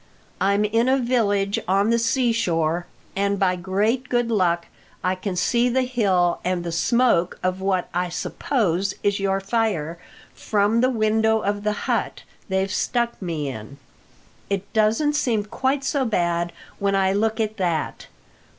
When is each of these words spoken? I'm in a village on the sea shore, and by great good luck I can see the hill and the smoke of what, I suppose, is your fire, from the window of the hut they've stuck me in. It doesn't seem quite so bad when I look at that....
I'm 0.39 0.65
in 0.65 0.89
a 0.89 0.97
village 0.97 1.59
on 1.67 1.91
the 1.91 1.99
sea 1.99 2.31
shore, 2.31 2.87
and 3.15 3.37
by 3.37 3.55
great 3.55 4.09
good 4.09 4.31
luck 4.31 4.65
I 5.03 5.13
can 5.13 5.35
see 5.35 5.69
the 5.69 5.83
hill 5.83 6.39
and 6.43 6.63
the 6.63 6.71
smoke 6.71 7.37
of 7.43 7.61
what, 7.61 7.87
I 7.93 8.09
suppose, 8.09 8.95
is 9.03 9.19
your 9.19 9.39
fire, 9.39 9.99
from 10.33 10.81
the 10.81 10.89
window 10.89 11.41
of 11.41 11.61
the 11.61 11.73
hut 11.85 12.23
they've 12.49 12.73
stuck 12.73 13.21
me 13.21 13.49
in. 13.49 13.77
It 14.49 14.73
doesn't 14.73 15.13
seem 15.13 15.45
quite 15.45 15.83
so 15.83 16.03
bad 16.03 16.51
when 16.79 16.95
I 16.95 17.13
look 17.13 17.39
at 17.39 17.57
that.... 17.57 18.07